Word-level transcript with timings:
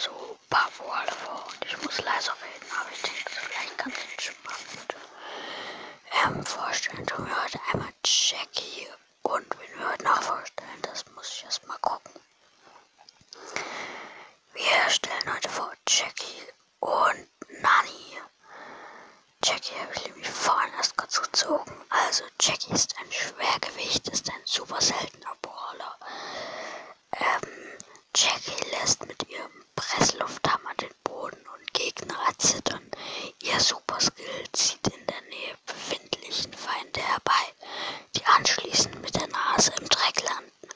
so 0.00 0.10
ein 0.10 0.48
paar 0.48 0.70
Worte 0.78 1.12
vor 1.14 1.44
und 1.46 1.64
ich 1.66 1.82
muss 1.82 1.98
leiser 2.00 2.32
reden, 2.42 2.70
aber 2.80 2.90
ich 2.90 3.02
denke, 3.02 3.24
das 3.24 3.32
ist 3.34 3.44
vielleicht 3.44 3.78
ganz 3.78 3.94
entspannt. 4.12 4.94
Ähm, 6.24 6.46
vorstellen 6.46 7.06
tun 7.06 7.26
wir 7.26 7.42
heute 7.44 7.60
einmal 7.72 7.92
Jackie 8.04 8.88
und 9.22 9.46
wenn 9.58 9.78
wir 9.78 9.88
heute 9.90 10.04
noch 10.04 10.22
vorstellen, 10.22 10.82
das 10.82 11.04
muss 11.14 11.28
ich 11.36 11.44
erst 11.44 11.66
mal 11.66 11.76
gucken. 11.78 12.12
Wir 14.54 14.88
stellen 14.90 15.34
heute 15.34 15.48
vor 15.50 15.72
Jackie 15.86 16.46
und 16.80 17.28
Nani. 17.60 18.18
Jackie 19.44 19.74
habe 19.80 19.92
ich 19.94 20.06
nämlich 20.06 20.28
vorhin 20.28 20.72
erst 20.74 20.96
kurz 20.96 21.20
gezogen. 21.20 21.72
Also 21.90 22.24
Jackie 22.40 22.72
ist 22.72 22.94
ein 22.98 23.12
Schwergewicht, 23.12 24.08
ist 24.08 24.30
ein 24.30 24.42
super 24.44 24.80
seltener 24.80 25.34
Brawler. 25.42 25.96
Ähm, 27.12 27.49
Jackie 28.22 28.70
lässt 28.70 29.06
mit 29.06 29.26
ihrem 29.30 29.50
Presslufthammer 29.74 30.74
den 30.80 30.90
Boden 31.04 31.42
und 31.54 31.72
Gegner 31.72 32.16
erzittern. 32.26 32.82
Ihr 33.42 33.58
Superskill 33.58 34.44
zieht 34.52 34.86
in 34.88 35.06
der 35.06 35.20
Nähe 35.30 35.54
befindlichen 35.64 36.52
Feinde 36.52 37.00
herbei, 37.00 37.42
die 38.14 38.24
anschließend 38.26 39.00
mit 39.00 39.14
der 39.14 39.26
Nase 39.28 39.72
im 39.80 39.88
Dreck 39.88 40.22
landen. 40.28 40.68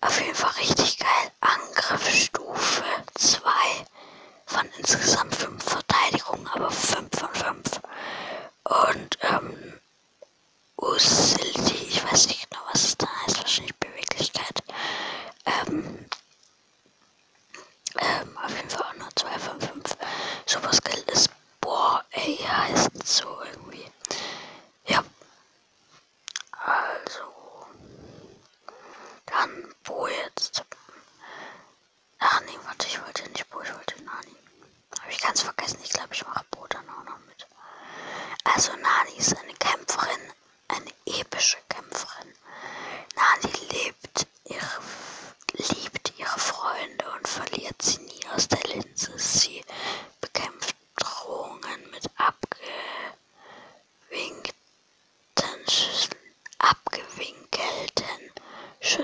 Auf 0.00 0.20
jeden 0.20 0.34
Fall 0.34 0.50
richtig 0.58 0.98
geil. 0.98 1.30
Angriffsstufe 1.40 2.84
2 3.14 3.40
von 4.46 4.68
insgesamt 4.78 5.34
5 5.36 5.62
Verteidigungen, 5.62 6.48
aber 6.48 6.70
5 6.70 7.08
von 7.16 7.34
5. 7.34 7.80
Und 8.64 9.18
ähm, 9.22 9.80
Usility, 10.78 11.86
ich 11.88 12.04
weiß 12.04 12.26
nicht 12.26 12.50
genau, 12.50 12.62
was 12.72 12.82
es 12.84 12.96
da 12.96 13.06
heißt, 13.24 13.38
wahrscheinlich 13.38 13.76
Beweglichkeit. 13.76 14.62
Ähm, 15.46 16.06
so 23.04 23.36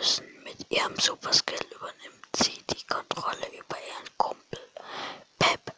Schüssen. 0.05 0.27
Mit 0.43 0.71
ihrem 0.71 0.99
Superskill 0.99 1.65
übernimmt 1.75 2.37
sie 2.37 2.63
die 2.71 2.87
Kontrolle 2.87 3.47
über 3.59 3.77
ihren 3.79 4.19
Kumpel 4.19 4.61
Pep, 5.39 5.73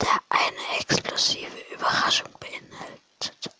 der 0.00 0.18
eine 0.30 0.78
explosive 0.80 1.60
Überraschung 1.74 2.30
beinhaltet. 2.40 3.50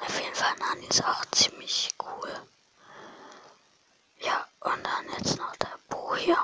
Auf 0.00 0.20
jeden 0.20 0.34
Fall 0.34 0.54
Nani 0.58 0.86
ist 0.86 1.04
auch 1.04 1.24
ziemlich 1.32 1.90
cool. 2.04 2.32
Ja, 4.20 4.46
und 4.60 4.84
dann 4.84 5.08
jetzt 5.18 5.36
noch 5.36 5.56
der 5.56 5.76
Bo 5.88 6.14
hier. 6.14 6.38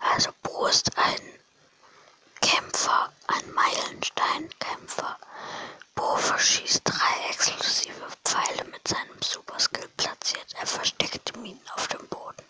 Also 0.00 0.30
Bo 0.42 0.66
ist 0.66 0.90
ein 0.98 1.20
Kämpfer, 2.42 3.10
ein 3.28 3.50
Meilensteinkämpfer. 3.52 5.16
Bo 5.94 6.16
verschießt 6.16 6.82
drei 6.84 7.28
explosive 7.30 8.06
Pfeile 8.24 8.64
mit 8.70 8.86
seinem 8.88 9.20
Superskill 9.22 9.88
platziert. 9.96 10.54
Er 10.58 10.66
versteckt 10.66 11.36
Minen 11.36 11.60
auf 11.74 11.86
dem 11.88 12.06
Boden. 12.08 12.44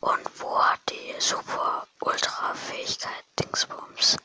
Und 0.00 0.38
Bo 0.38 0.58
hat 0.62 0.80
die 0.90 1.14
Super 1.20 1.86
Ultra 2.00 2.54
Fähigkeit 2.54 3.21
Dingsbums. 3.38 4.16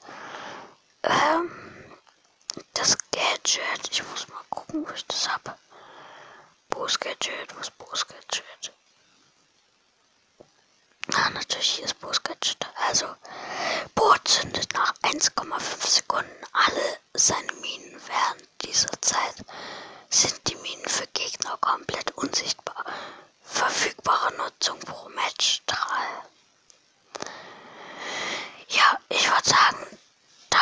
Ähm, 1.04 1.52
das 2.74 2.98
Gadget, 3.12 3.90
ich 3.92 4.04
muss 4.10 4.28
mal 4.28 4.44
gucken, 4.50 4.86
wo 4.88 4.92
ich 4.94 5.06
das 5.06 5.28
habe. 5.30 5.56
Bo's 6.70 7.00
Gadget, 7.00 7.56
wo 7.56 7.60
ist 7.60 7.78
Bo's 7.78 8.06
Gadget? 8.08 8.74
Ah, 11.14 11.30
natürlich 11.32 11.70
hier 11.76 11.86
ist 11.86 12.00
Bo's 12.00 12.22
Gadget. 12.22 12.68
Also, 12.88 13.08
Bo 13.96 14.14
zündet 14.26 14.74
nach 14.74 14.94
1,5 15.04 15.88
Sekunden 15.88 16.44
alle 16.52 16.98
seine 17.14 17.54
Minen. 17.54 18.02
Während 18.08 18.48
dieser 18.64 19.02
Zeit 19.02 19.36
sind 20.10 20.40
die 20.48 20.56
Minen 20.56 20.88
für 20.88 21.08
Gegner 21.08 21.58
komplett 21.58 22.12
unsichtbar. 22.18 22.57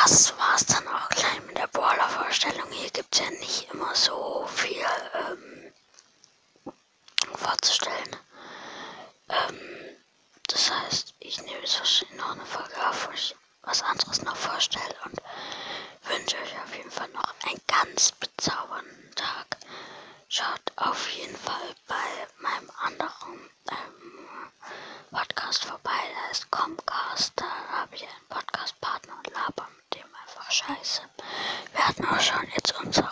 Das 0.06 0.38
war's 0.38 0.66
dann 0.68 0.88
auch 0.88 1.10
gleich 1.10 1.42
mit 1.48 1.58
der 1.58 1.66
Brawler-Vorstellung. 1.66 2.72
Hier 2.72 2.92
gibt 2.92 3.16
es 3.16 3.22
ja 3.22 3.30
nicht 3.40 3.68
immer 3.74 3.96
so 3.96 4.46
viel 4.46 4.86
ähm, 5.16 5.74
vorzustellen. 7.34 8.16
Ähm, 9.30 9.60
das 10.48 10.70
heißt, 10.72 11.16
ich 11.20 11.42
nehme 11.42 11.60
jetzt 11.60 11.80
wahrscheinlich 11.80 12.18
noch 12.20 12.34
eine 12.34 12.46
Folge 12.46 12.88
auf, 12.88 13.08
wo 13.08 13.12
ich 13.14 13.36
was 13.64 13.82
anderes 13.82 14.22
noch 14.22 14.36
vorstelle 14.36 14.96
und 15.06 15.20
wünsche 16.04 16.38
euch 16.38 16.56
auf 16.64 16.76
jeden 16.78 16.92
Fall 16.92 17.10
noch 17.10 17.34
einen 17.48 17.62
ganz 17.66 18.12
bezaubernden 18.12 19.16
Tag. 19.16 19.58
Schaut 20.30 20.72
auf 20.76 21.10
jeden 21.10 21.36
Fall 21.36 21.76
bei 21.88 22.28
meinem 22.38 22.70
anderen 22.80 23.50
ähm, 23.72 24.52
Podcast 25.10 25.66
vorbei, 25.66 26.00
der 26.12 26.30
heißt 26.30 26.52
Comcast. 26.52 27.34
Da 27.38 27.46
habe 27.72 27.96
ich 27.96 28.04
einen 28.04 28.28
Podcast-Partner 28.30 29.14
und 29.18 29.34
laber 29.34 29.68
scheiße. 30.56 31.02
Wir 31.74 31.88
hatten 31.88 32.06
auch 32.06 32.20
schon 32.20 32.48
jetzt 32.56 32.74
unser 32.82 33.12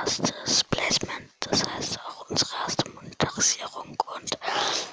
erstes 0.00 0.64
Placement, 0.64 1.30
das 1.40 1.64
heißt 1.64 1.98
auch 2.00 2.28
unsere 2.28 2.50
erste 2.62 2.90
Monetarisierung. 2.90 3.96
Und 4.14 4.38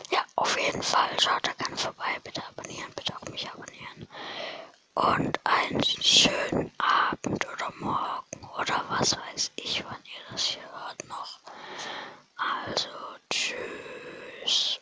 ja, 0.10 0.24
auf 0.36 0.58
jeden 0.58 0.82
Fall 0.82 1.20
schaut 1.20 1.46
da 1.46 1.52
gerne 1.54 1.76
vorbei, 1.76 2.18
bitte 2.24 2.42
abonnieren, 2.48 2.92
bitte 2.96 3.14
auch 3.18 3.30
mich 3.30 3.50
abonnieren. 3.50 4.08
Und 4.94 5.40
einen 5.44 5.84
schönen 5.84 6.72
Abend 6.78 7.46
oder 7.54 7.74
Morgen 7.80 8.50
oder 8.58 8.86
was 8.90 9.18
weiß 9.18 9.52
ich 9.58 9.84